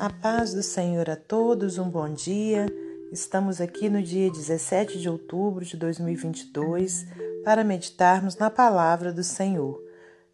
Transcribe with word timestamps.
A 0.00 0.10
paz 0.10 0.54
do 0.54 0.62
Senhor 0.62 1.10
a 1.10 1.16
todos, 1.16 1.76
um 1.76 1.90
bom 1.90 2.08
dia. 2.08 2.66
Estamos 3.10 3.60
aqui 3.60 3.90
no 3.90 4.00
dia 4.00 4.30
17 4.30 4.96
de 4.96 5.08
outubro 5.08 5.64
de 5.64 5.76
2022 5.76 7.04
para 7.44 7.64
meditarmos 7.64 8.36
na 8.36 8.48
palavra 8.48 9.12
do 9.12 9.24
Senhor. 9.24 9.82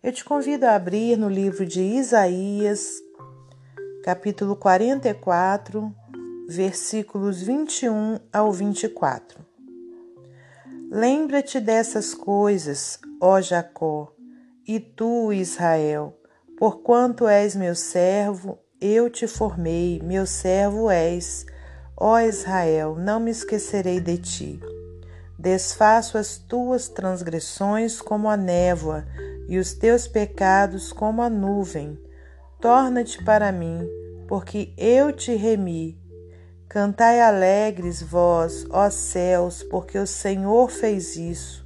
Eu 0.02 0.12
te 0.12 0.22
convido 0.22 0.66
a 0.66 0.74
abrir 0.74 1.16
no 1.16 1.30
livro 1.30 1.64
de 1.64 1.80
Isaías, 1.80 3.00
capítulo 4.02 4.54
44, 4.54 5.90
versículos 6.46 7.40
21 7.40 8.18
ao 8.30 8.52
24. 8.52 9.38
Lembra-te 10.90 11.58
dessas 11.58 12.12
coisas, 12.12 12.98
ó 13.18 13.40
Jacó, 13.40 14.12
e 14.68 14.78
tu, 14.78 15.32
Israel, 15.32 16.14
porquanto 16.58 17.26
és 17.26 17.56
meu 17.56 17.74
servo, 17.74 18.58
eu 18.84 19.08
te 19.08 19.26
formei, 19.26 19.98
meu 20.04 20.26
servo 20.26 20.90
és. 20.90 21.46
Ó 21.96 22.18
Israel, 22.18 22.96
não 22.96 23.18
me 23.18 23.30
esquecerei 23.30 23.98
de 23.98 24.18
ti. 24.18 24.60
Desfaço 25.38 26.18
as 26.18 26.36
tuas 26.36 26.86
transgressões 26.88 28.02
como 28.02 28.28
a 28.28 28.36
névoa 28.36 29.06
e 29.48 29.58
os 29.58 29.72
teus 29.72 30.06
pecados 30.06 30.92
como 30.92 31.22
a 31.22 31.30
nuvem. 31.30 31.98
Torna-te 32.60 33.24
para 33.24 33.50
mim, 33.50 33.88
porque 34.28 34.74
eu 34.76 35.12
te 35.12 35.34
remi. 35.34 35.98
Cantai 36.68 37.20
alegres 37.20 38.02
vós, 38.02 38.66
ó 38.68 38.90
céus, 38.90 39.62
porque 39.62 39.96
o 39.96 40.06
Senhor 40.06 40.70
fez 40.70 41.16
isso. 41.16 41.64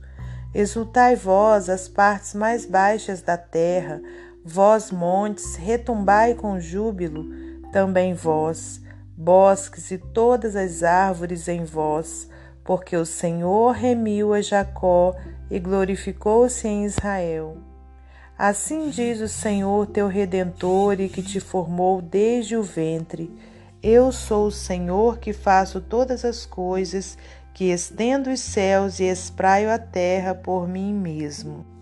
Exultai 0.55 1.17
vós, 1.17 1.69
as 1.69 1.89
partes 1.89 2.35
mais 2.35 2.65
baixas 2.65 3.23
da 3.23 3.37
terra, 3.37 4.01
Vós, 4.45 4.91
montes, 4.91 5.57
retumbai 5.57 6.35
com 6.35 6.61
júbilo, 6.61 7.25
também 7.73 8.15
vós, 8.15 8.81
bosques 9.17 9.91
e 9.91 9.99
todas 9.99 10.57
as 10.57 10.83
árvores 10.83 11.49
em 11.49 11.65
vós, 11.65 12.29
porque 12.65 12.97
o 12.97 13.05
Senhor 13.05 13.73
remiu 13.73 14.33
a 14.33 14.41
Jacó 14.41 15.15
e 15.51 15.59
glorificou-se 15.59 16.67
em 16.67 16.85
Israel. 16.85 17.59
Assim 18.39 18.89
diz 18.91 19.21
o 19.21 19.27
Senhor 19.27 19.87
teu 19.89 20.07
redentor 20.07 21.01
e 21.01 21.09
que 21.09 21.23
te 21.23 21.41
formou 21.41 22.01
desde 22.01 22.57
o 22.57 22.63
ventre. 22.63 23.37
Eu 23.83 24.13
sou 24.13 24.47
o 24.47 24.53
Senhor 24.53 25.19
que 25.19 25.33
faço 25.33 25.81
todas 25.81 26.25
as 26.25 26.47
coisas, 26.47 27.19
que 27.53 27.73
estendo 27.73 28.31
os 28.31 28.39
céus 28.39 29.01
e 29.01 29.05
espraio 29.05 29.71
a 29.71 29.79
terra 29.79 30.37
por 30.37 30.69
mim 30.69 30.95
mesmo. 30.95 31.78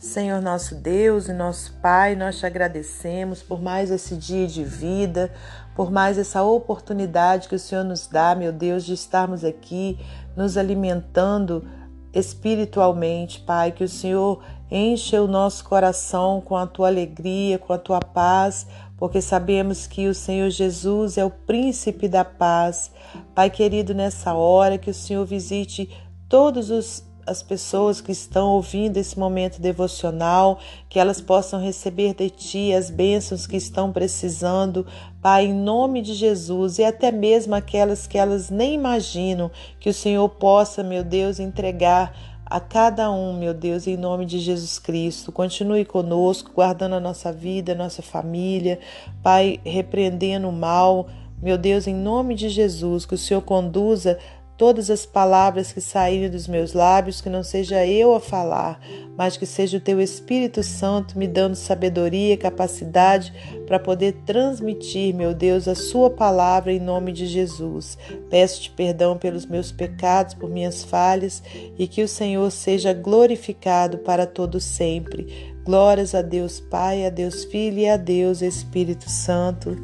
Senhor 0.00 0.40
nosso 0.40 0.76
Deus 0.76 1.28
e 1.28 1.32
nosso 1.34 1.74
Pai, 1.74 2.16
nós 2.16 2.38
te 2.38 2.46
agradecemos 2.46 3.42
por 3.42 3.60
mais 3.60 3.90
esse 3.90 4.16
dia 4.16 4.46
de 4.46 4.64
vida, 4.64 5.30
por 5.76 5.90
mais 5.90 6.16
essa 6.16 6.42
oportunidade 6.42 7.46
que 7.46 7.54
o 7.54 7.58
Senhor 7.58 7.84
nos 7.84 8.06
dá, 8.06 8.34
meu 8.34 8.50
Deus, 8.50 8.82
de 8.86 8.94
estarmos 8.94 9.44
aqui 9.44 9.98
nos 10.34 10.56
alimentando 10.56 11.68
espiritualmente, 12.14 13.40
Pai, 13.40 13.72
que 13.72 13.84
o 13.84 13.88
Senhor 13.88 14.42
enche 14.70 15.18
o 15.18 15.28
nosso 15.28 15.62
coração 15.64 16.40
com 16.40 16.56
a 16.56 16.66
tua 16.66 16.88
alegria, 16.88 17.58
com 17.58 17.74
a 17.74 17.78
tua 17.78 18.00
paz, 18.00 18.66
porque 18.96 19.20
sabemos 19.20 19.86
que 19.86 20.08
o 20.08 20.14
Senhor 20.14 20.48
Jesus 20.48 21.18
é 21.18 21.24
o 21.26 21.30
príncipe 21.30 22.08
da 22.08 22.24
paz. 22.24 22.90
Pai 23.34 23.50
querido, 23.50 23.94
nessa 23.94 24.32
hora 24.32 24.78
que 24.78 24.88
o 24.88 24.94
Senhor 24.94 25.26
visite 25.26 25.90
todos 26.26 26.70
os 26.70 27.09
as 27.26 27.42
pessoas 27.42 28.00
que 28.00 28.12
estão 28.12 28.50
ouvindo 28.50 28.96
esse 28.96 29.18
momento 29.18 29.60
devocional, 29.60 30.58
que 30.88 30.98
elas 30.98 31.20
possam 31.20 31.60
receber 31.60 32.14
de 32.14 32.30
Ti 32.30 32.72
as 32.72 32.90
bênçãos 32.90 33.46
que 33.46 33.56
estão 33.56 33.92
precisando, 33.92 34.86
Pai, 35.22 35.46
em 35.46 35.54
nome 35.54 36.02
de 36.02 36.14
Jesus, 36.14 36.78
e 36.78 36.84
até 36.84 37.12
mesmo 37.12 37.54
aquelas 37.54 38.06
que 38.06 38.18
elas 38.18 38.50
nem 38.50 38.74
imaginam, 38.74 39.50
que 39.78 39.88
o 39.88 39.94
Senhor 39.94 40.28
possa, 40.28 40.82
meu 40.82 41.04
Deus, 41.04 41.38
entregar 41.38 42.14
a 42.50 42.58
cada 42.58 43.10
um, 43.12 43.32
meu 43.38 43.54
Deus, 43.54 43.86
em 43.86 43.96
nome 43.96 44.26
de 44.26 44.40
Jesus 44.40 44.78
Cristo. 44.78 45.30
Continue 45.30 45.84
conosco, 45.84 46.50
guardando 46.52 46.96
a 46.96 47.00
nossa 47.00 47.32
vida, 47.32 47.72
a 47.72 47.76
nossa 47.76 48.02
família, 48.02 48.80
Pai, 49.22 49.60
repreendendo 49.64 50.48
o 50.48 50.52
mal. 50.52 51.06
Meu 51.40 51.56
Deus, 51.56 51.86
em 51.86 51.94
nome 51.94 52.34
de 52.34 52.48
Jesus, 52.48 53.06
que 53.06 53.14
o 53.14 53.18
Senhor 53.18 53.40
conduza 53.40 54.18
todas 54.60 54.90
as 54.90 55.06
palavras 55.06 55.72
que 55.72 55.80
saírem 55.80 56.28
dos 56.28 56.46
meus 56.46 56.74
lábios, 56.74 57.22
que 57.22 57.30
não 57.30 57.42
seja 57.42 57.86
eu 57.86 58.14
a 58.14 58.20
falar, 58.20 58.78
mas 59.16 59.38
que 59.38 59.46
seja 59.46 59.78
o 59.78 59.80
teu 59.80 59.98
Espírito 59.98 60.62
Santo 60.62 61.18
me 61.18 61.26
dando 61.26 61.54
sabedoria 61.54 62.34
e 62.34 62.36
capacidade 62.36 63.32
para 63.66 63.78
poder 63.78 64.20
transmitir, 64.26 65.14
meu 65.14 65.32
Deus, 65.32 65.66
a 65.66 65.74
sua 65.74 66.10
palavra 66.10 66.70
em 66.70 66.78
nome 66.78 67.10
de 67.10 67.26
Jesus. 67.26 67.96
Peço-te 68.28 68.70
perdão 68.72 69.16
pelos 69.16 69.46
meus 69.46 69.72
pecados, 69.72 70.34
por 70.34 70.50
minhas 70.50 70.84
falhas 70.84 71.42
e 71.78 71.88
que 71.88 72.02
o 72.02 72.08
Senhor 72.08 72.50
seja 72.50 72.92
glorificado 72.92 73.96
para 74.00 74.26
todo 74.26 74.60
sempre. 74.60 75.54
Glórias 75.64 76.14
a 76.14 76.20
Deus 76.20 76.60
Pai, 76.60 77.06
a 77.06 77.08
Deus 77.08 77.44
Filho 77.46 77.78
e 77.78 77.88
a 77.88 77.96
Deus 77.96 78.42
Espírito 78.42 79.08
Santo. 79.08 79.74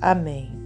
Amém. 0.00 0.59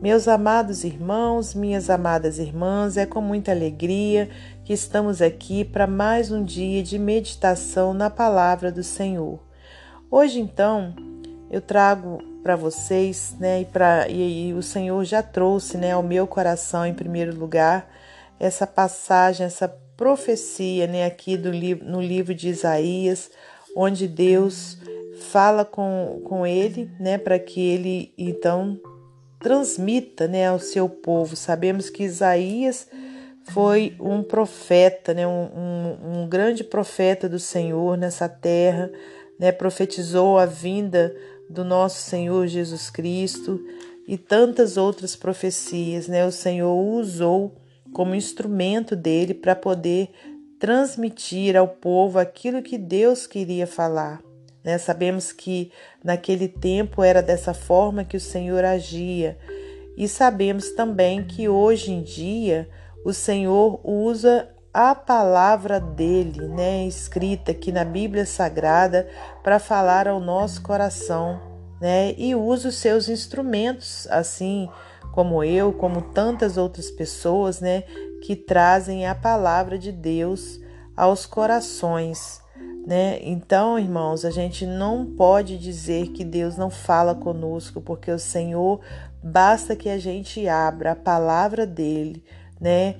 Meus 0.00 0.26
amados 0.26 0.82
irmãos, 0.82 1.52
minhas 1.52 1.90
amadas 1.90 2.38
irmãs, 2.38 2.96
é 2.96 3.04
com 3.04 3.20
muita 3.20 3.52
alegria 3.52 4.30
que 4.64 4.72
estamos 4.72 5.20
aqui 5.20 5.62
para 5.62 5.86
mais 5.86 6.32
um 6.32 6.42
dia 6.42 6.82
de 6.82 6.98
meditação 6.98 7.92
na 7.92 8.08
palavra 8.08 8.72
do 8.72 8.82
Senhor. 8.82 9.38
Hoje, 10.10 10.40
então, 10.40 10.94
eu 11.50 11.60
trago 11.60 12.16
para 12.42 12.56
vocês, 12.56 13.36
né, 13.38 13.60
e, 13.60 13.66
pra, 13.66 14.08
e, 14.08 14.48
e 14.48 14.54
o 14.54 14.62
Senhor 14.62 15.04
já 15.04 15.22
trouxe 15.22 15.76
né, 15.76 15.92
ao 15.92 16.02
meu 16.02 16.26
coração, 16.26 16.86
em 16.86 16.94
primeiro 16.94 17.38
lugar, 17.38 17.86
essa 18.38 18.66
passagem, 18.66 19.44
essa 19.44 19.68
profecia 19.98 20.86
né, 20.86 21.04
aqui 21.04 21.36
do, 21.36 21.50
no 21.84 22.00
livro 22.00 22.34
de 22.34 22.48
Isaías, 22.48 23.30
onde 23.76 24.08
Deus 24.08 24.78
fala 25.30 25.62
com, 25.62 26.22
com 26.24 26.46
ele, 26.46 26.90
né, 26.98 27.18
para 27.18 27.38
que 27.38 27.60
ele 27.60 28.14
então 28.16 28.80
transmita 29.40 30.28
né, 30.28 30.46
ao 30.46 30.60
seu 30.60 30.88
povo. 30.88 31.34
Sabemos 31.34 31.90
que 31.90 32.04
Isaías 32.04 32.86
foi 33.44 33.96
um 33.98 34.22
profeta, 34.22 35.12
né, 35.12 35.26
um, 35.26 35.30
um, 35.30 36.22
um 36.22 36.28
grande 36.28 36.62
profeta 36.62 37.28
do 37.28 37.38
Senhor 37.38 37.96
nessa 37.96 38.28
terra, 38.28 38.90
né, 39.38 39.50
profetizou 39.50 40.38
a 40.38 40.46
vinda 40.46 41.16
do 41.48 41.64
nosso 41.64 42.08
Senhor 42.08 42.46
Jesus 42.46 42.90
Cristo 42.90 43.60
e 44.06 44.16
tantas 44.16 44.76
outras 44.76 45.16
profecias. 45.16 46.06
Né, 46.06 46.24
o 46.24 46.30
Senhor 46.32 46.76
usou 46.76 47.56
como 47.92 48.14
instrumento 48.14 48.94
dele 48.94 49.34
para 49.34 49.56
poder 49.56 50.10
transmitir 50.60 51.56
ao 51.56 51.66
povo 51.66 52.18
aquilo 52.18 52.62
que 52.62 52.76
Deus 52.76 53.26
queria 53.26 53.66
falar. 53.66 54.29
Né? 54.64 54.78
Sabemos 54.78 55.32
que 55.32 55.72
naquele 56.04 56.48
tempo 56.48 57.02
era 57.02 57.22
dessa 57.22 57.54
forma 57.54 58.04
que 58.04 58.16
o 58.16 58.20
Senhor 58.20 58.64
agia, 58.64 59.38
e 59.96 60.08
sabemos 60.08 60.70
também 60.70 61.24
que 61.24 61.48
hoje 61.48 61.92
em 61.92 62.02
dia 62.02 62.68
o 63.04 63.12
Senhor 63.12 63.80
usa 63.84 64.48
a 64.72 64.94
palavra 64.94 65.80
dele, 65.80 66.46
né, 66.46 66.86
escrita 66.86 67.50
aqui 67.50 67.72
na 67.72 67.84
Bíblia 67.84 68.24
Sagrada, 68.24 69.08
para 69.42 69.58
falar 69.58 70.06
ao 70.06 70.20
nosso 70.20 70.62
coração, 70.62 71.40
né, 71.80 72.14
e 72.16 72.34
usa 72.34 72.68
os 72.68 72.76
seus 72.76 73.08
instrumentos, 73.08 74.06
assim 74.10 74.68
como 75.12 75.42
eu, 75.42 75.72
como 75.72 76.00
tantas 76.00 76.56
outras 76.56 76.88
pessoas, 76.90 77.60
né, 77.60 77.82
que 78.22 78.36
trazem 78.36 79.06
a 79.06 79.14
palavra 79.14 79.76
de 79.76 79.90
Deus 79.90 80.60
aos 80.96 81.26
corações 81.26 82.40
né? 82.86 83.18
Então, 83.22 83.78
irmãos, 83.78 84.24
a 84.24 84.30
gente 84.30 84.66
não 84.66 85.04
pode 85.04 85.58
dizer 85.58 86.08
que 86.08 86.24
Deus 86.24 86.56
não 86.56 86.70
fala 86.70 87.14
conosco, 87.14 87.80
porque 87.80 88.10
o 88.10 88.18
Senhor 88.18 88.80
basta 89.22 89.76
que 89.76 89.88
a 89.88 89.98
gente 89.98 90.48
abra 90.48 90.92
a 90.92 90.96
palavra 90.96 91.66
dele, 91.66 92.24
né? 92.60 92.96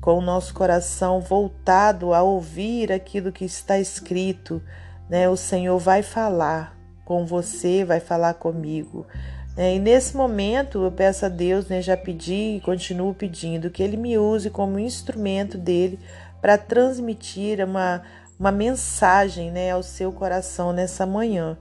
Com 0.00 0.18
o 0.18 0.22
nosso 0.22 0.52
coração 0.52 1.20
voltado 1.20 2.12
a 2.12 2.22
ouvir 2.22 2.92
aquilo 2.92 3.32
que 3.32 3.44
está 3.44 3.78
escrito, 3.78 4.62
né? 5.08 5.28
O 5.28 5.36
Senhor 5.36 5.78
vai 5.78 6.02
falar 6.02 6.78
com 7.04 7.24
você, 7.24 7.84
vai 7.84 8.00
falar 8.00 8.34
comigo. 8.34 9.06
Né? 9.56 9.76
E 9.76 9.78
nesse 9.78 10.16
momento 10.16 10.82
eu 10.82 10.92
peço 10.92 11.26
a 11.26 11.28
Deus, 11.28 11.68
né, 11.68 11.80
já 11.80 11.96
pedi 11.96 12.56
e 12.56 12.60
continuo 12.60 13.14
pedindo 13.14 13.70
que 13.70 13.82
Ele 13.82 13.96
me 13.96 14.18
use 14.18 14.50
como 14.50 14.78
instrumento 14.78 15.56
dele 15.56 15.98
para 16.40 16.58
transmitir 16.58 17.64
uma 17.64 18.02
uma 18.38 18.52
mensagem 18.52 19.50
né, 19.50 19.70
ao 19.70 19.82
seu 19.82 20.12
coração 20.12 20.72
nessa 20.72 21.06
manhã. 21.06 21.56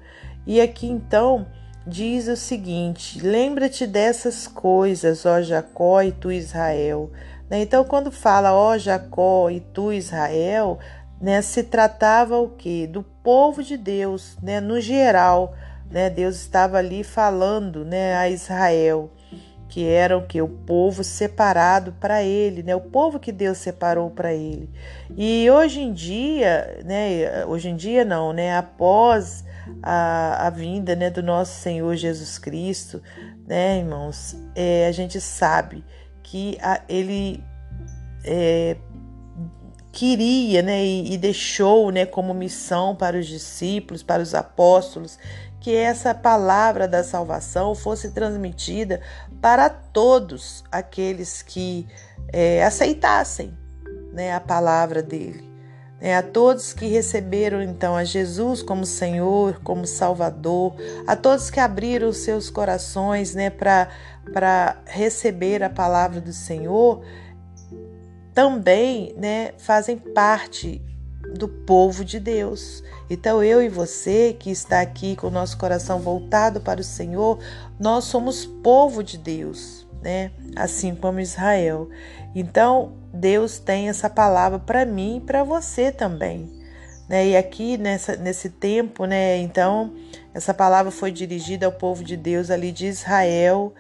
E 0.46 0.60
aqui 0.60 0.88
então 0.88 1.46
diz 1.86 2.28
o 2.28 2.36
seguinte: 2.36 3.20
lembra-te 3.20 3.86
dessas 3.86 4.48
coisas, 4.48 5.26
ó 5.26 5.42
Jacó 5.42 6.02
e 6.02 6.12
tu 6.12 6.32
Israel. 6.32 7.12
Né? 7.50 7.62
Então, 7.62 7.84
quando 7.84 8.12
fala 8.12 8.54
ó 8.54 8.78
Jacó 8.78 9.50
e 9.50 9.60
tu 9.60 9.92
Israel, 9.94 10.80
né, 11.22 11.42
se 11.42 11.64
tratava 11.64 12.38
o 12.38 12.50
que? 12.50 12.88
Do 12.88 13.04
povo 13.04 13.64
de 13.64 13.78
Deus, 13.78 14.38
né, 14.42 14.60
no 14.60 14.82
geral, 14.82 15.54
né? 15.90 16.10
Deus 16.10 16.36
estava 16.36 16.78
ali 16.78 17.04
falando, 17.04 17.86
né, 17.86 18.16
a 18.16 18.30
Israel 18.30 19.12
que 19.74 19.88
era 19.88 20.16
o 20.16 20.22
que 20.22 20.40
o 20.40 20.48
povo 20.48 21.04
separado 21.04 21.94
para 21.94 22.22
ele, 22.22 22.62
né? 22.62 22.76
O 22.76 22.82
povo 22.82 23.20
que 23.20 23.32
Deus 23.32 23.58
separou 23.58 24.12
para 24.12 24.32
ele. 24.32 24.70
E 25.18 25.50
hoje 25.50 25.82
em 25.82 25.92
dia, 25.92 26.80
né? 26.86 27.44
Hoje 27.48 27.70
em 27.70 27.76
dia 27.76 28.06
não, 28.06 28.32
né? 28.32 28.56
Após 28.56 29.44
a, 29.82 30.46
a 30.46 30.50
vinda, 30.52 30.96
né, 30.96 31.10
do 31.10 31.24
nosso 31.24 31.60
Senhor 31.60 31.96
Jesus 31.96 32.38
Cristo, 32.38 33.02
né, 33.48 33.80
irmãos, 33.80 34.36
é, 34.54 34.86
a 34.86 34.92
gente 34.92 35.20
sabe 35.20 35.84
que 36.22 36.56
a, 36.62 36.80
ele 36.88 37.44
é, 38.24 38.78
queria, 39.92 40.62
né, 40.62 40.86
e, 40.86 41.14
e 41.14 41.18
deixou, 41.18 41.90
né, 41.90 42.06
como 42.06 42.32
missão 42.32 42.96
para 42.96 43.18
os 43.18 43.26
discípulos, 43.26 44.04
para 44.04 44.22
os 44.22 44.36
apóstolos, 44.36 45.18
que 45.64 45.74
essa 45.74 46.14
palavra 46.14 46.90
da 46.90 47.06
salvação 47.06 47.74
fosse 47.74 48.12
transmitida 48.12 49.00
para 49.42 49.70
todos 49.70 50.62
aqueles 50.70 51.42
que 51.42 51.88
é, 52.34 52.62
aceitassem 52.66 53.58
né, 54.12 54.36
a 54.36 54.42
palavra 54.42 55.02
dele. 55.02 55.50
É, 56.02 56.18
a 56.18 56.22
todos 56.22 56.74
que 56.74 56.88
receberam 56.88 57.62
então 57.62 57.96
a 57.96 58.04
Jesus 58.04 58.62
como 58.62 58.86
Senhor, 58.86 59.62
como 59.64 59.88
Salvador, 59.88 60.76
a 61.08 61.16
todos 61.16 61.50
que 61.50 61.62
abriram 61.62 62.12
seus 62.12 62.50
corações 62.50 63.34
né, 63.34 63.50
para 63.50 63.88
receber 64.86 65.64
a 65.64 65.70
palavra 65.70 66.20
do 66.20 66.34
Senhor, 66.34 67.06
também 68.34 69.16
né, 69.16 69.54
fazem 69.58 69.96
parte 69.96 70.82
do 71.34 71.48
povo 71.48 72.04
de 72.04 72.20
Deus. 72.20 72.84
Então, 73.10 73.44
eu 73.44 73.62
e 73.62 73.70
você 73.70 74.36
que 74.38 74.50
está 74.50 74.82
aqui 74.82 75.16
com 75.16 75.28
o 75.28 75.32
nosso 75.32 75.58
coração 75.58 76.00
voltado 76.00 76.62
para 76.62 76.82
o 76.82 76.84
Senhor, 76.84 77.40
nós 77.80 78.06
somos 78.06 78.46
povo 78.46 79.04
de 79.04 79.18
Deus, 79.18 79.88
né? 80.02 80.32
Assim 80.56 80.96
como 80.96 81.20
Israel. 81.20 81.90
Então, 82.36 82.94
Deus 83.14 83.60
tem 83.60 83.90
essa 83.90 84.10
palavra 84.10 84.60
para 84.60 84.86
mim 84.86 85.18
e 85.18 85.22
para 85.22 85.44
você 85.44 85.92
também. 85.92 86.50
Né? 87.08 87.28
E 87.28 87.38
aqui 87.38 87.78
nessa, 87.78 88.16
nesse 88.16 88.50
tempo, 88.50 89.06
né? 89.06 89.38
Então, 89.38 89.94
essa 90.34 90.54
palavra 90.54 90.92
foi 90.92 91.12
dirigida 91.12 91.66
ao 91.66 91.72
povo 91.72 92.04
de 92.04 92.18
Deus 92.18 92.50
ali 92.50 92.72
de 92.72 92.88
Israel, 92.88 93.74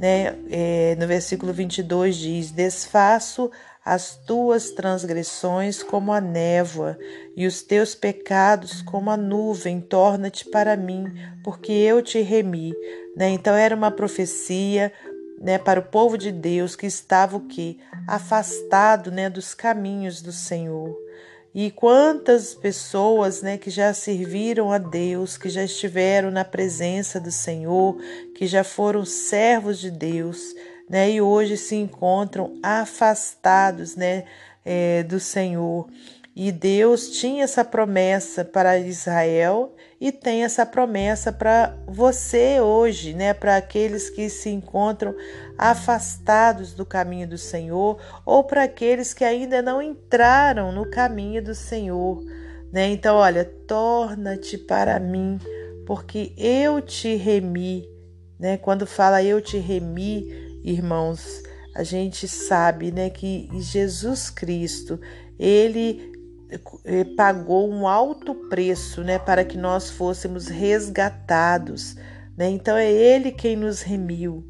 né? 0.00 0.34
É, 0.50 0.96
no 0.98 1.06
versículo 1.06 1.52
22 1.52 2.16
diz: 2.16 2.50
Desfaço 2.50 3.50
as 3.84 4.16
tuas 4.16 4.70
transgressões 4.70 5.82
como 5.82 6.12
a 6.12 6.20
névoa, 6.20 6.98
e 7.36 7.46
os 7.46 7.62
teus 7.62 7.94
pecados 7.94 8.80
como 8.80 9.10
a 9.10 9.16
nuvem, 9.16 9.80
torna-te 9.80 10.46
para 10.46 10.76
mim, 10.76 11.06
porque 11.44 11.72
eu 11.72 12.02
te 12.02 12.20
remi. 12.22 12.74
Né? 13.14 13.28
Então 13.28 13.54
era 13.54 13.76
uma 13.76 13.90
profecia 13.90 14.90
né, 15.38 15.58
para 15.58 15.80
o 15.80 15.84
povo 15.84 16.16
de 16.16 16.32
Deus 16.32 16.74
que 16.74 16.86
estava 16.86 17.36
o 17.36 17.46
quê? 17.46 17.76
Afastado 18.06 19.10
né, 19.10 19.28
dos 19.28 19.54
caminhos 19.54 20.22
do 20.22 20.32
Senhor. 20.32 20.96
E 21.54 21.70
quantas 21.70 22.54
pessoas 22.54 23.42
né, 23.42 23.58
que 23.58 23.70
já 23.70 23.92
serviram 23.92 24.70
a 24.70 24.78
Deus, 24.78 25.36
que 25.36 25.48
já 25.48 25.64
estiveram 25.64 26.30
na 26.30 26.44
presença 26.44 27.18
do 27.18 27.32
Senhor, 27.32 27.96
que 28.36 28.46
já 28.46 28.62
foram 28.62 29.04
servos 29.04 29.80
de 29.80 29.90
Deus, 29.90 30.54
né, 30.88 31.10
e 31.10 31.20
hoje 31.20 31.56
se 31.56 31.74
encontram 31.74 32.56
afastados 32.62 33.96
né, 33.96 34.24
é, 34.64 35.02
do 35.02 35.18
Senhor. 35.18 35.88
E 36.34 36.52
Deus 36.52 37.10
tinha 37.10 37.42
essa 37.42 37.64
promessa 37.64 38.44
para 38.44 38.78
Israel 38.78 39.74
e 40.00 40.12
tem 40.12 40.44
essa 40.44 40.64
promessa 40.64 41.32
para 41.32 41.76
você 41.88 42.60
hoje, 42.60 43.12
né? 43.12 43.34
Para 43.34 43.56
aqueles 43.56 44.08
que 44.08 44.28
se 44.30 44.48
encontram 44.48 45.14
afastados 45.58 46.72
do 46.72 46.86
caminho 46.86 47.28
do 47.28 47.36
Senhor 47.36 48.00
ou 48.24 48.44
para 48.44 48.62
aqueles 48.62 49.12
que 49.12 49.24
ainda 49.24 49.60
não 49.60 49.82
entraram 49.82 50.70
no 50.70 50.88
caminho 50.88 51.42
do 51.42 51.54
Senhor, 51.54 52.22
né? 52.72 52.88
Então, 52.88 53.16
olha, 53.16 53.44
torna-te 53.44 54.56
para 54.56 55.00
mim, 55.00 55.36
porque 55.84 56.32
eu 56.38 56.80
te 56.80 57.16
remi, 57.16 57.88
né? 58.38 58.56
Quando 58.56 58.86
fala 58.86 59.22
eu 59.22 59.40
te 59.40 59.58
remi, 59.58 60.60
irmãos, 60.62 61.42
a 61.74 61.82
gente 61.82 62.26
sabe, 62.28 62.90
né, 62.90 63.10
que 63.10 63.48
Jesus 63.52 64.28
Cristo, 64.28 65.00
ele 65.38 66.10
pagou 67.16 67.70
um 67.70 67.86
alto 67.86 68.34
preço, 68.34 69.02
né, 69.02 69.18
para 69.18 69.44
que 69.44 69.56
nós 69.56 69.90
fôssemos 69.90 70.48
resgatados, 70.48 71.96
né? 72.36 72.48
Então 72.48 72.76
é 72.76 72.90
ele 72.90 73.32
quem 73.32 73.56
nos 73.56 73.82
remiu. 73.82 74.44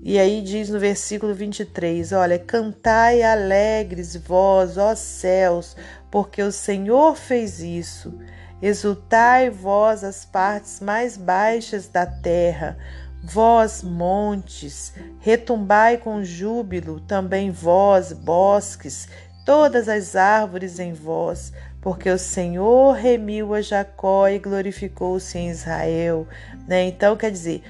E 0.00 0.18
aí 0.18 0.42
diz 0.42 0.68
no 0.68 0.80
versículo 0.80 1.34
23, 1.34 2.12
olha, 2.12 2.38
cantai 2.38 3.22
alegres 3.22 4.16
vós, 4.16 4.76
ó 4.76 4.94
céus, 4.96 5.76
porque 6.10 6.42
o 6.42 6.50
Senhor 6.50 7.16
fez 7.16 7.60
isso. 7.60 8.18
Exultai 8.60 9.50
vós 9.50 10.02
as 10.02 10.24
partes 10.24 10.80
mais 10.80 11.16
baixas 11.16 11.88
da 11.88 12.04
terra, 12.04 12.76
Vós, 13.24 13.84
montes, 13.84 14.92
retumbai 15.20 15.96
com 15.96 16.24
júbilo, 16.24 16.98
também 16.98 17.52
vós, 17.52 18.12
bosques, 18.12 19.08
todas 19.44 19.88
as 19.88 20.16
árvores 20.16 20.78
em 20.78 20.92
vós, 20.92 21.52
porque 21.80 22.08
o 22.08 22.18
Senhor 22.18 22.92
remiu 22.92 23.54
a 23.54 23.60
Jacó 23.60 24.28
e 24.28 24.38
glorificou-se 24.38 25.36
em 25.36 25.50
Israel. 25.50 26.26
Né? 26.66 26.84
Então, 26.84 27.16
quer 27.16 27.30
dizer, 27.30 27.62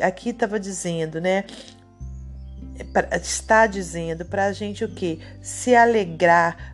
aqui 0.00 0.30
estava 0.30 0.58
dizendo, 0.58 1.20
né? 1.20 1.44
Está 3.12 3.66
dizendo 3.66 4.24
para 4.24 4.46
a 4.46 4.52
gente 4.52 4.84
o 4.84 4.88
que? 4.88 5.20
Se 5.40 5.74
alegrar, 5.74 6.71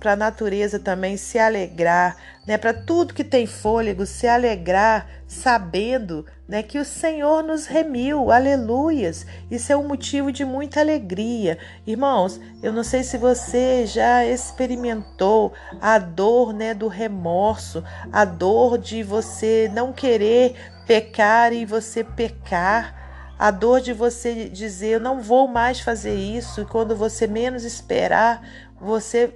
para 0.00 0.12
a 0.12 0.16
natureza 0.16 0.78
também 0.78 1.18
se 1.18 1.38
alegrar, 1.38 2.16
né? 2.46 2.56
Para 2.56 2.72
tudo 2.72 3.12
que 3.12 3.22
tem 3.22 3.46
fôlego 3.46 4.06
se 4.06 4.26
alegrar, 4.26 5.06
sabendo, 5.28 6.24
né, 6.48 6.62
que 6.62 6.78
o 6.78 6.84
Senhor 6.84 7.42
nos 7.42 7.66
remiu. 7.66 8.30
Aleluias! 8.30 9.26
Isso 9.50 9.70
é 9.70 9.76
um 9.76 9.86
motivo 9.86 10.32
de 10.32 10.44
muita 10.44 10.80
alegria. 10.80 11.58
Irmãos, 11.86 12.40
eu 12.62 12.72
não 12.72 12.82
sei 12.82 13.02
se 13.02 13.18
você 13.18 13.84
já 13.84 14.24
experimentou 14.24 15.52
a 15.82 15.98
dor, 15.98 16.54
né, 16.54 16.72
do 16.72 16.88
remorso, 16.88 17.84
a 18.10 18.24
dor 18.24 18.78
de 18.78 19.02
você 19.02 19.70
não 19.74 19.92
querer 19.92 20.54
pecar 20.86 21.52
e 21.52 21.66
você 21.66 22.02
pecar 22.02 23.05
a 23.38 23.50
dor 23.50 23.80
de 23.80 23.92
você 23.92 24.48
dizer 24.48 24.88
eu 24.94 25.00
não 25.00 25.20
vou 25.20 25.46
mais 25.46 25.80
fazer 25.80 26.14
isso 26.14 26.62
e 26.62 26.66
quando 26.66 26.96
você 26.96 27.26
menos 27.26 27.64
esperar 27.64 28.42
você 28.80 29.32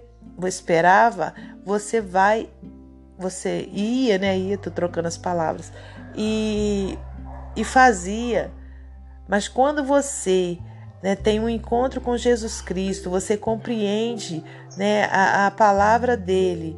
esperava, 0.47 1.35
você 1.65 2.01
vai, 2.01 2.49
você 3.19 3.69
ia, 3.73 4.19
né? 4.19 4.39
Ia, 4.39 4.59
tô 4.59 4.71
trocando 4.71 5.09
as 5.09 5.17
palavras, 5.17 5.73
e, 6.15 6.99
e 7.57 7.65
fazia. 7.65 8.51
Mas 9.29 9.49
quando 9.49 9.85
você 9.85 10.59
né, 11.03 11.15
tem 11.15 11.41
um 11.41 11.49
encontro 11.49 12.01
com 12.01 12.17
Jesus 12.17 12.61
Cristo, 12.61 13.11
você 13.11 13.37
compreende 13.37 14.45
né, 14.77 15.05
a, 15.05 15.47
a 15.47 15.51
palavra 15.51 16.17
dele, 16.17 16.77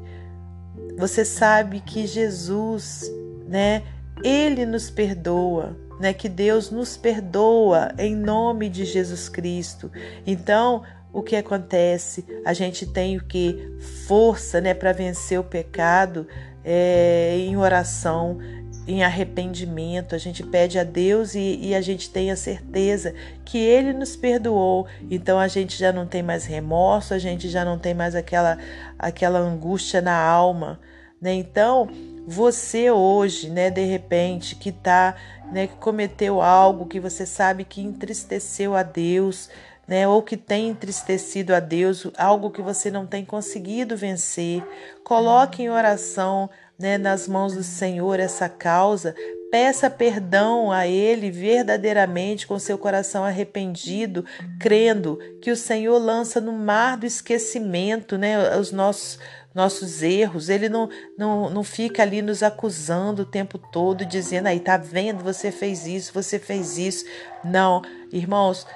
você 0.99 1.25
sabe 1.25 1.81
que 1.81 2.07
Jesus, 2.07 3.11
né, 3.47 3.83
ele 4.23 4.67
nos 4.67 4.91
perdoa, 4.91 5.77
né, 5.99 6.13
que 6.13 6.29
Deus 6.29 6.71
nos 6.71 6.97
perdoa 6.97 7.93
em 7.99 8.15
nome 8.15 8.69
de 8.69 8.85
Jesus 8.85 9.29
Cristo. 9.29 9.91
Então, 10.27 10.83
o 11.13 11.23
que 11.23 11.37
acontece? 11.37 12.25
A 12.45 12.53
gente 12.53 12.87
tem 12.87 13.17
o 13.17 13.25
que? 13.25 13.77
Força 14.07 14.61
né, 14.61 14.73
para 14.73 14.93
vencer 14.93 15.39
o 15.39 15.45
pecado 15.45 16.27
é, 16.65 17.37
em 17.39 17.57
oração, 17.57 18.39
em 18.87 19.05
arrependimento. 19.05 20.15
A 20.15 20.19
gente 20.19 20.43
pede 20.43 20.79
a 20.79 20.85
Deus 20.85 21.35
e, 21.35 21.59
e, 21.61 21.75
a 21.75 21.81
gente 21.81 22.11
tem 22.11 22.31
a 22.31 22.37
certeza 22.37 23.15
que 23.45 23.59
Ele 23.59 23.93
nos 23.93 24.17
perdoou. 24.17 24.87
Então 25.11 25.39
a 25.39 25.49
gente 25.49 25.79
já 25.79 25.93
não 25.93 26.07
tem 26.07 26.23
mais 26.23 26.47
remorso, 26.47 27.15
a 27.15 27.19
gente 27.19 27.49
já 27.49 27.65
não 27.65 27.79
tem 27.79 27.95
mais 27.95 28.15
aquela, 28.15 28.59
aquela 28.99 29.39
angústia 29.39 30.01
na 30.01 30.17
alma. 30.17 30.81
Né? 31.21 31.35
Então, 31.35 31.89
você 32.27 32.91
hoje, 32.91 33.51
né, 33.51 33.71
de 33.71 33.85
repente, 33.85 34.55
que 34.55 34.71
tá, 34.71 35.17
né, 35.53 35.67
que 35.67 35.77
cometeu 35.77 36.41
algo 36.41 36.87
que 36.87 37.01
você 37.01 37.27
sabe 37.27 37.65
que 37.65 37.81
entristeceu 37.81 38.75
a 38.77 38.83
Deus, 38.83 39.49
né, 39.87 40.07
ou 40.07 40.23
que 40.23 40.37
tem 40.37 40.69
entristecido 40.69 41.55
a 41.55 41.61
Deus, 41.61 42.07
algo 42.17 42.51
que 42.51 42.63
você 42.63 42.91
não 42.91 43.07
tem 43.07 43.25
conseguido 43.25 43.97
vencer, 43.97 44.63
coloque 45.05 45.63
em 45.63 45.71
oração 45.71 46.49
né, 46.79 46.97
nas 46.97 47.29
mãos 47.29 47.55
do 47.55 47.63
Senhor 47.63 48.19
essa 48.19 48.49
causa, 48.49 49.15
peça 49.51 49.91
perdão 49.91 50.73
a 50.73 50.87
Ele 50.87 51.31
verdadeiramente, 51.31 52.47
com 52.47 52.59
seu 52.59 52.79
coração 52.79 53.23
arrependido, 53.23 54.25
crendo 54.59 55.19
que 55.43 55.51
o 55.51 55.57
Senhor 55.57 55.99
lança 55.99 56.41
no 56.41 56.53
mar 56.53 56.97
do 56.97 57.05
esquecimento 57.05 58.17
né, 58.17 58.57
os 58.57 58.73
nossos 58.73 59.19
nossos 59.55 60.03
erros, 60.03 60.49
ele 60.49 60.69
não, 60.69 60.89
não, 61.17 61.51
não 61.51 61.63
fica 61.63 62.03
ali 62.03 62.23
nos 62.23 62.43
acusando 62.43 63.23
o 63.23 63.27
tempo 63.27 63.59
todo, 63.59 64.05
dizendo 64.05 64.47
aí, 64.47 64.61
tá 64.61 64.77
vendo, 64.77 65.23
você 65.23 65.53
fez 65.53 65.87
isso, 65.87 66.13
você 66.13 66.39
fez 66.39 66.79
isso. 66.79 67.05
Não, 67.45 67.83
irmãos, 68.13 68.67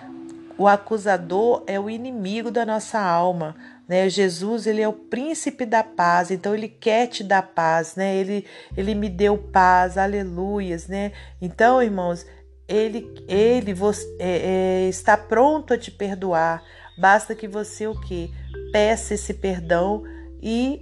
o 0.58 0.66
acusador 0.66 1.62
é 1.66 1.78
o 1.78 1.90
inimigo 1.90 2.50
da 2.50 2.64
nossa 2.64 3.00
alma. 3.00 3.54
Né? 3.88 4.08
Jesus 4.08 4.66
ele 4.66 4.82
é 4.82 4.88
o 4.88 4.92
príncipe 4.92 5.64
da 5.64 5.82
paz, 5.82 6.30
então 6.30 6.54
ele 6.54 6.68
quer 6.68 7.06
te 7.06 7.22
dar 7.22 7.42
paz, 7.42 7.94
né? 7.94 8.16
Ele, 8.16 8.44
ele 8.76 8.94
me 8.94 9.08
deu 9.08 9.38
paz, 9.38 9.96
aleluias, 9.96 10.88
né? 10.88 11.12
Então, 11.40 11.80
irmãos, 11.80 12.26
ele, 12.66 13.14
ele 13.28 13.72
você, 13.72 14.04
é, 14.18 14.86
é, 14.86 14.88
está 14.88 15.16
pronto 15.16 15.72
a 15.72 15.78
te 15.78 15.92
perdoar. 15.92 16.64
Basta 16.98 17.34
que 17.34 17.46
você 17.46 17.86
o 17.86 17.94
que 18.00 18.32
peça 18.72 19.14
esse 19.14 19.34
perdão 19.34 20.02
e 20.42 20.80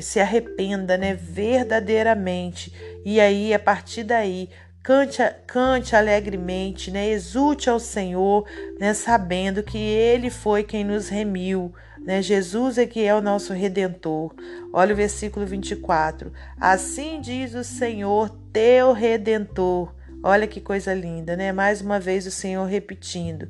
se 0.00 0.18
arrependa, 0.18 0.96
né, 0.96 1.14
verdadeiramente. 1.14 2.72
E 3.04 3.20
aí, 3.20 3.54
a 3.54 3.58
partir 3.58 4.02
daí, 4.02 4.48
cante, 4.82 5.22
cante 5.46 5.94
alegremente, 5.94 6.90
né, 6.90 7.08
exulte 7.08 7.70
ao 7.70 7.78
Senhor, 7.78 8.44
né, 8.80 8.92
sabendo 8.92 9.62
que 9.62 9.78
Ele 9.78 10.30
foi 10.30 10.64
quem 10.64 10.84
nos 10.84 11.08
remiu, 11.08 11.72
né? 12.04 12.20
Jesus 12.20 12.78
é 12.78 12.86
que 12.86 13.04
é 13.04 13.14
o 13.14 13.20
nosso 13.20 13.52
redentor. 13.52 14.34
Olha 14.72 14.92
o 14.92 14.96
versículo 14.96 15.46
24. 15.46 16.32
Assim 16.60 17.20
diz 17.20 17.54
o 17.54 17.62
Senhor, 17.62 18.28
teu 18.52 18.92
redentor. 18.92 19.94
Olha 20.22 20.46
que 20.46 20.60
coisa 20.60 20.92
linda, 20.92 21.36
né? 21.36 21.52
Mais 21.52 21.80
uma 21.80 22.00
vez 22.00 22.26
o 22.26 22.30
Senhor 22.30 22.64
repetindo. 22.64 23.48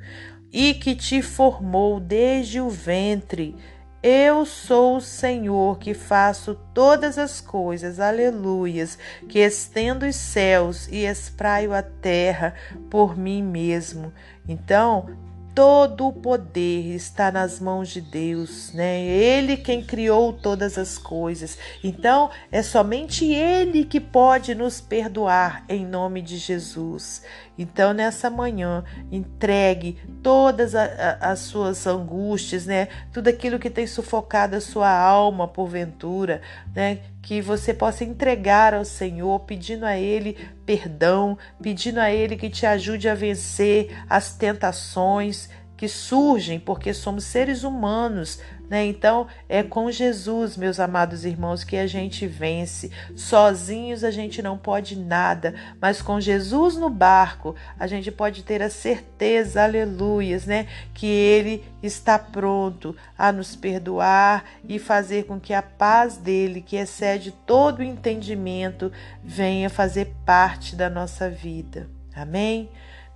E 0.52 0.74
que 0.74 0.94
te 0.94 1.22
formou 1.22 1.98
desde 1.98 2.60
o 2.60 2.68
ventre. 2.68 3.56
Eu 4.02 4.44
sou 4.44 4.96
o 4.96 5.00
Senhor 5.00 5.78
que 5.78 5.94
faço 5.94 6.58
todas 6.74 7.18
as 7.18 7.40
coisas, 7.40 8.00
aleluias, 8.00 8.98
que 9.28 9.38
estendo 9.38 10.04
os 10.04 10.16
céus 10.16 10.88
e 10.88 11.04
espraio 11.04 11.72
a 11.72 11.82
terra 11.82 12.52
por 12.90 13.16
mim 13.16 13.40
mesmo. 13.40 14.12
Então, 14.48 15.06
Todo 15.54 16.08
o 16.08 16.12
poder 16.14 16.94
está 16.94 17.30
nas 17.30 17.60
mãos 17.60 17.90
de 17.90 18.00
Deus, 18.00 18.72
né? 18.72 19.02
Ele 19.02 19.58
quem 19.58 19.84
criou 19.84 20.32
todas 20.32 20.78
as 20.78 20.96
coisas. 20.96 21.58
Então, 21.84 22.30
é 22.50 22.62
somente 22.62 23.26
ele 23.26 23.84
que 23.84 24.00
pode 24.00 24.54
nos 24.54 24.80
perdoar 24.80 25.62
em 25.68 25.84
nome 25.84 26.22
de 26.22 26.38
Jesus. 26.38 27.22
Então, 27.56 27.92
nessa 27.92 28.30
manhã, 28.30 28.82
entregue 29.10 29.98
todas 30.22 30.74
a, 30.74 30.84
a, 30.84 31.32
as 31.32 31.40
suas 31.40 31.86
angústias, 31.86 32.66
né? 32.66 32.88
Tudo 33.12 33.28
aquilo 33.28 33.58
que 33.58 33.68
tem 33.68 33.86
sufocado 33.86 34.56
a 34.56 34.60
sua 34.60 34.90
alma, 34.90 35.46
porventura, 35.46 36.40
né? 36.74 37.00
Que 37.20 37.40
você 37.40 37.74
possa 37.74 38.04
entregar 38.04 38.74
ao 38.74 38.84
Senhor, 38.84 39.40
pedindo 39.40 39.84
a 39.84 39.96
Ele 39.96 40.36
perdão, 40.64 41.36
pedindo 41.60 41.98
a 41.98 42.10
Ele 42.10 42.36
que 42.36 42.48
te 42.48 42.64
ajude 42.64 43.08
a 43.08 43.14
vencer 43.14 43.96
as 44.08 44.34
tentações 44.34 45.50
que 45.82 45.88
surgem 45.88 46.60
porque 46.60 46.94
somos 46.94 47.24
seres 47.24 47.64
humanos, 47.64 48.38
né? 48.70 48.86
Então, 48.86 49.26
é 49.48 49.64
com 49.64 49.90
Jesus, 49.90 50.56
meus 50.56 50.78
amados 50.78 51.24
irmãos, 51.24 51.64
que 51.64 51.76
a 51.76 51.88
gente 51.88 52.24
vence. 52.24 52.88
Sozinhos 53.16 54.04
a 54.04 54.10
gente 54.12 54.40
não 54.40 54.56
pode 54.56 54.96
nada, 54.96 55.56
mas 55.80 56.00
com 56.00 56.20
Jesus 56.20 56.76
no 56.76 56.88
barco, 56.88 57.56
a 57.76 57.88
gente 57.88 58.12
pode 58.12 58.44
ter 58.44 58.62
a 58.62 58.70
certeza, 58.70 59.64
aleluias, 59.64 60.46
né, 60.46 60.68
que 60.94 61.08
ele 61.08 61.64
está 61.82 62.16
pronto 62.16 62.94
a 63.18 63.32
nos 63.32 63.56
perdoar 63.56 64.44
e 64.68 64.78
fazer 64.78 65.24
com 65.24 65.40
que 65.40 65.52
a 65.52 65.62
paz 65.62 66.16
dele, 66.16 66.62
que 66.62 66.76
excede 66.76 67.32
todo 67.44 67.80
o 67.80 67.82
entendimento, 67.82 68.92
venha 69.24 69.68
fazer 69.68 70.14
parte 70.24 70.76
da 70.76 70.88
nossa 70.88 71.28
vida. 71.28 71.90
Amém? 72.14 72.70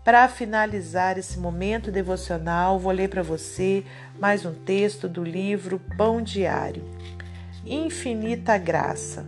Para 0.07 0.29
finalizar 0.29 1.19
esse 1.19 1.37
momento 1.37 1.91
devocional, 1.91 2.79
vou 2.79 2.93
ler 2.93 3.09
para 3.09 3.25
você 3.25 3.85
mais 4.21 4.47
um 4.47 4.55
texto 4.55 5.09
do 5.09 5.25
livro 5.25 5.81
Pão 5.99 6.23
Diário. 6.23 6.85
Infinita 7.67 8.57
Graça. 8.57 9.27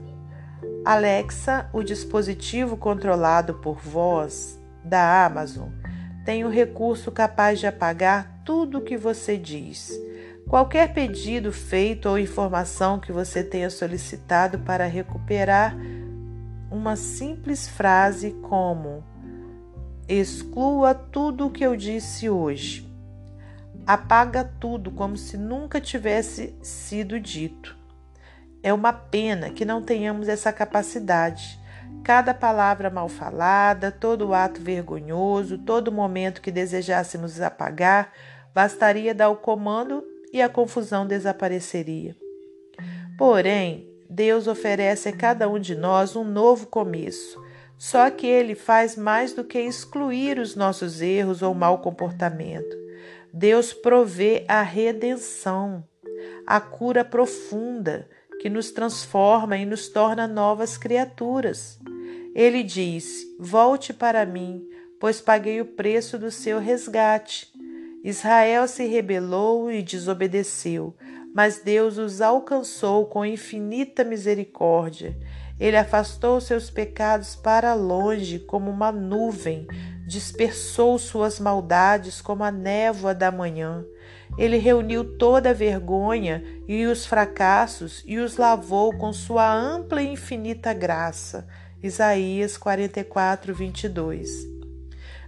Alexa, 0.85 1.69
o 1.73 1.83
dispositivo 1.83 2.77
controlado 2.77 3.55
por 3.55 3.81
voz 3.81 4.57
da 4.85 5.27
Amazon, 5.27 5.69
tem 6.25 6.45
o 6.45 6.47
um 6.47 6.51
recurso 6.53 7.11
capaz 7.11 7.59
de 7.59 7.67
apagar 7.67 8.41
tudo 8.45 8.79
o 8.79 8.83
que 8.83 8.97
você 8.97 9.37
diz. 9.37 9.91
Qualquer 10.47 10.95
pedido 10.95 11.53
feito 11.53 12.09
ou 12.09 12.17
informação 12.17 13.01
que 13.01 13.11
você 13.11 13.43
tenha 13.43 13.69
solicitado 13.69 14.61
para 14.61 14.87
recuperar 14.87 15.77
uma 16.71 16.95
simples 16.95 17.69
frase 17.69 18.31
como 18.43 19.03
Exclua 20.09 20.95
tudo 20.95 21.47
o 21.47 21.51
que 21.51 21.63
eu 21.63 21.77
disse 21.77 22.31
hoje. 22.31 22.89
Apaga 23.87 24.43
tudo 24.43 24.91
como 24.91 25.19
se 25.19 25.37
nunca 25.37 25.83
tivesse 25.83 26.57
sido 26.63 27.21
dito. 27.21 27.77
É 28.63 28.73
uma 28.73 28.91
pena 28.91 29.51
que 29.51 29.67
não 29.67 29.83
tenhamos 29.83 30.27
essa 30.27 30.51
capacidade. 30.51 31.61
Cada 32.03 32.33
palavra 32.33 32.89
mal 32.89 33.07
falada, 33.07 33.93
todo 33.93 34.33
ato 34.33 34.63
vergonhoso, 34.63 35.59
todo 35.59 35.93
momento 35.93 36.41
que 36.41 36.51
desejássemos 36.51 37.39
apagar, 37.39 38.11
bastaria 38.55 39.15
dar 39.15 39.29
o 39.29 39.37
comando 39.37 40.03
e 40.33 40.41
a 40.41 40.49
confusão 40.49 41.07
desapareceria. 41.07 42.17
Porém, 43.19 43.87
Deus 44.09 44.47
oferece 44.47 45.11
a 45.11 45.17
cada 45.17 45.51
um 45.51 45.59
de 45.59 45.75
nós 45.75 46.17
um 46.17 46.25
novo 46.25 46.67
começo 46.67 47.47
só 47.79 48.11
que 48.11 48.27
ele 48.27 48.57
faz 48.57 48.97
mais 48.97 49.33
do 49.33 49.45
que 49.45 49.61
excluir 49.61 50.41
os 50.41 50.57
nossos 50.57 51.01
erros 51.01 51.43
ou 51.43 51.55
mau 51.55 51.79
comportamento. 51.79 52.77
Deus 53.33 53.73
provê 53.73 54.45
a 54.49 54.63
redenção, 54.63 55.85
a 56.45 56.61
cura 56.61 57.05
profunda 57.05 58.09
que 58.41 58.51
nos 58.51 58.73
transforma 58.73 59.57
e 59.57 59.65
nos 59.65 59.89
torna 59.89 60.27
novas 60.27 60.77
criaturas. 60.77 61.79
Ele 62.35 62.65
diz: 62.65 63.25
Volte 63.39 63.93
para 63.93 64.27
mim, 64.27 64.67
pois 64.99 65.21
paguei 65.21 65.61
o 65.61 65.67
preço 65.67 66.19
do 66.19 66.33
seu 66.33 66.59
resgate. 66.59 67.53
Israel 68.03 68.67
se 68.67 68.87
rebelou 68.87 69.71
e 69.71 69.83
desobedeceu, 69.83 70.97
mas 71.35 71.61
Deus 71.61 71.99
os 71.99 72.21
alcançou 72.21 73.07
com 73.07 73.25
infinita 73.25 74.03
misericórdia 74.03 75.17
ele 75.59 75.77
afastou 75.77 76.41
seus 76.41 76.71
pecados 76.71 77.35
para 77.35 77.75
longe 77.75 78.39
como 78.39 78.71
uma 78.71 78.93
nuvem, 78.93 79.67
dispersou 80.07 80.99
suas 80.99 81.41
maldades 81.41 82.21
como 82.21 82.45
a 82.45 82.51
névoa 82.51 83.13
da 83.13 83.33
manhã. 83.33 83.85
Ele 84.39 84.57
reuniu 84.57 85.17
toda 85.17 85.51
a 85.51 85.55
vergonha 85.55 86.45
e 86.69 86.87
os 86.87 87.05
fracassos 87.05 88.05
e 88.07 88.19
os 88.19 88.37
lavou 88.37 88.97
com 88.97 89.13
sua 89.13 89.53
ampla 89.53 90.01
e 90.01 90.13
infinita 90.13 90.73
graça. 90.73 91.47
Isaías 91.83 92.57
44, 92.57 93.53
22. 93.53 94.47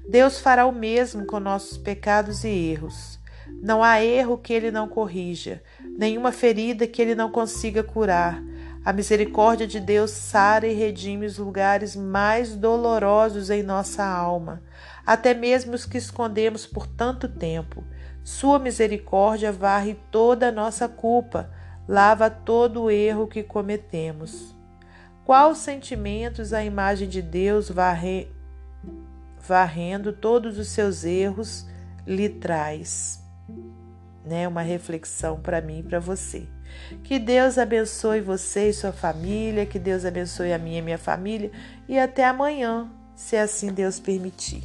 Deus 0.08 0.38
fará 0.38 0.64
o 0.64 0.72
mesmo 0.72 1.26
com 1.26 1.40
nossos 1.40 1.76
pecados 1.76 2.44
e 2.44 2.48
erros. 2.48 3.18
Não 3.62 3.82
há 3.82 4.02
erro 4.02 4.38
que 4.38 4.52
ele 4.52 4.70
não 4.70 4.88
corrija, 4.88 5.62
nenhuma 5.98 6.30
ferida 6.30 6.86
que 6.86 7.02
ele 7.02 7.14
não 7.16 7.30
consiga 7.30 7.82
curar 7.82 8.40
a 8.84 8.92
misericórdia 8.92 9.66
de 9.66 9.78
Deus 9.78 10.10
sara 10.10 10.66
e 10.66 10.72
redime 10.72 11.26
os 11.26 11.36
lugares 11.36 11.94
mais 11.94 12.56
dolorosos 12.56 13.50
em 13.50 13.62
nossa 13.62 14.04
alma, 14.04 14.62
até 15.04 15.34
mesmo 15.34 15.74
os 15.74 15.84
que 15.84 15.98
escondemos 15.98 16.66
por 16.66 16.86
tanto 16.86 17.28
tempo. 17.28 17.84
Sua 18.24 18.58
misericórdia 18.58 19.52
varre 19.52 19.98
toda 20.10 20.48
a 20.48 20.52
nossa 20.52 20.88
culpa, 20.88 21.50
lava 21.86 22.30
todo 22.30 22.84
o 22.84 22.90
erro 22.90 23.26
que 23.26 23.42
cometemos. 23.42 24.56
Quais 25.24 25.58
sentimentos 25.58 26.52
a 26.52 26.64
imagem 26.64 27.08
de 27.08 27.20
Deus 27.20 27.68
varre... 27.70 28.32
varrendo 29.38 30.12
todos 30.12 30.58
os 30.58 30.68
seus 30.68 31.04
erros 31.04 31.66
lhe 32.06 32.28
traz? 32.28 33.22
Né? 34.24 34.48
Uma 34.48 34.62
reflexão 34.62 35.38
para 35.38 35.60
mim 35.60 35.80
e 35.80 35.82
para 35.82 36.00
você. 36.00 36.48
Que 37.02 37.18
Deus 37.18 37.58
abençoe 37.58 38.20
você 38.20 38.68
e 38.68 38.72
sua 38.72 38.92
família, 38.92 39.66
que 39.66 39.78
Deus 39.78 40.04
abençoe 40.04 40.52
a 40.52 40.58
minha 40.58 40.78
e 40.78 40.82
minha 40.82 40.98
família 40.98 41.50
e 41.88 41.98
até 41.98 42.24
amanhã, 42.24 42.90
se 43.14 43.36
assim 43.36 43.72
Deus 43.72 43.98
permitir. 43.98 44.62